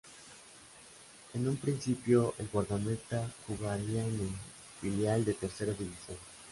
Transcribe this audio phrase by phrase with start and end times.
[1.35, 4.29] En un principio, el guardameta jugaría en el
[4.81, 6.17] filial de Tercera División.